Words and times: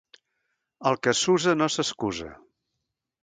El 0.91 0.97
que 1.07 1.13
s'usa 1.19 1.53
no 1.59 1.69
s'excusa. 1.73 2.31